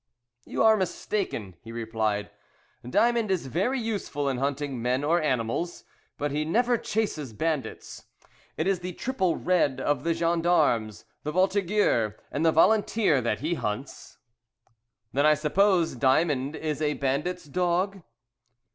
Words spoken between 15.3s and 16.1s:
suppose